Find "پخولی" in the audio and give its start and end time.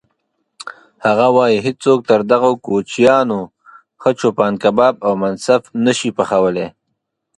6.17-6.67